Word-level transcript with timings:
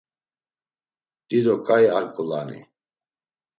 Dido 1.27 1.55
ǩai 1.65 1.85
ar 1.97 2.05
ǩulani. 2.13 2.59